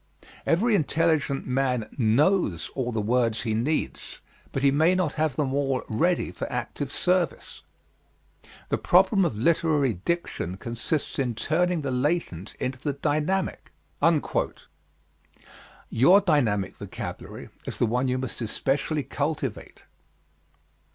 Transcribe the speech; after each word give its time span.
Every 0.47 0.73
intelligent 0.73 1.45
man 1.45 1.87
knows 1.95 2.71
all 2.73 2.91
the 2.91 2.99
words 3.03 3.43
he 3.43 3.53
needs, 3.53 4.19
but 4.51 4.63
he 4.63 4.71
may 4.71 4.95
not 4.95 5.13
have 5.13 5.35
them 5.35 5.53
all 5.53 5.83
ready 5.89 6.31
for 6.31 6.51
active 6.51 6.91
service. 6.91 7.61
The 8.69 8.79
problem 8.79 9.25
of 9.25 9.35
literary 9.37 9.93
diction 9.93 10.57
consists 10.57 11.19
in 11.19 11.35
turning 11.35 11.83
the 11.83 11.91
latent 11.91 12.55
into 12.55 12.79
the 12.79 12.93
dynamic." 12.93 13.71
Your 15.91 16.19
dynamic 16.19 16.77
vocabulary 16.77 17.49
is 17.67 17.77
the 17.77 17.85
one 17.85 18.07
you 18.07 18.17
must 18.17 18.41
especially 18.41 19.03
cultivate. 19.03 19.85